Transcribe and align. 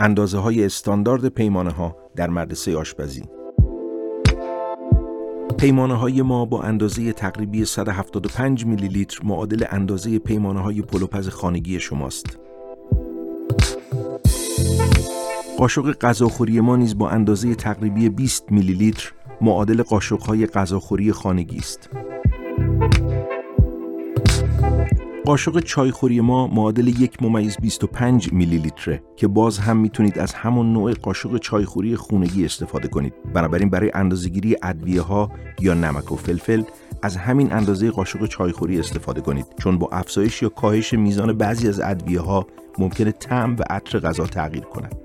اندازه 0.00 0.38
های 0.38 0.64
استاندارد 0.64 1.28
پیمانه 1.28 1.70
ها 1.70 1.96
در 2.16 2.30
مدرسه 2.30 2.76
آشپزی 2.76 3.22
پیمانه 5.58 5.94
های 5.94 6.22
ما 6.22 6.44
با 6.44 6.62
اندازه 6.62 7.12
تقریبی 7.12 7.64
175 7.64 8.66
میلی 8.66 8.88
لیتر 8.88 9.20
معادل 9.24 9.64
اندازه 9.70 10.18
پیمانه 10.18 10.60
های 10.60 10.82
پلوپز 10.82 11.28
خانگی 11.28 11.80
شماست. 11.80 12.38
قاشق 15.58 15.98
غذاخوری 15.98 16.60
ما 16.60 16.76
نیز 16.76 16.98
با 16.98 17.10
اندازه 17.10 17.54
تقریبی 17.54 18.08
20 18.08 18.52
میلی 18.52 18.72
لیتر 18.72 19.12
معادل 19.40 19.82
قاشق 19.82 20.22
های 20.22 20.46
غذاخوری 20.46 21.12
خانگی 21.12 21.58
است. 21.58 21.90
قاشق 25.24 25.60
چایخوری 25.60 26.20
ما 26.20 26.46
معادل 26.46 26.88
یک 26.88 27.22
ممیز 27.22 27.56
25 27.56 28.32
میلی 28.32 28.58
لیتره 28.58 29.02
که 29.16 29.28
باز 29.28 29.58
هم 29.58 29.76
می‌تونید 29.76 30.18
از 30.18 30.34
همون 30.34 30.72
نوع 30.72 30.92
قاشق 30.92 31.38
چایخوری 31.38 31.96
خونگی 31.96 32.44
استفاده 32.44 32.88
کنید. 32.88 33.14
بنابراین 33.34 33.70
برای 33.70 33.90
اندازهگیری 33.94 34.56
ادویه 34.62 35.00
ها 35.00 35.30
یا 35.60 35.74
نمک 35.74 36.12
و 36.12 36.16
فلفل 36.16 36.62
از 37.02 37.16
همین 37.16 37.52
اندازه 37.52 37.90
قاشق 37.90 38.26
چایخوری 38.26 38.80
استفاده 38.80 39.20
کنید. 39.20 39.46
چون 39.58 39.78
با 39.78 39.88
افزایش 39.92 40.42
یا 40.42 40.48
کاهش 40.48 40.94
میزان 40.94 41.32
بعضی 41.32 41.68
از 41.68 41.80
ادویه 41.80 42.20
ها 42.20 42.46
ممکنه 42.78 43.12
طعم 43.12 43.56
و 43.56 43.62
عطر 43.70 43.98
غذا 43.98 44.26
تغییر 44.26 44.64
کند. 44.64 44.99